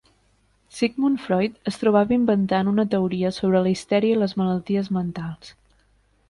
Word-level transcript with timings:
Sigmund 0.77 1.19
Freud 1.25 1.59
es 1.73 1.77
trobava 1.83 2.15
inventant 2.17 2.71
una 2.71 2.85
teoria 2.95 3.33
sobre 3.37 3.61
la 3.69 3.75
histèria 3.75 4.17
i 4.19 4.23
les 4.23 4.35
malalties 4.43 4.91
mentals. 4.99 5.55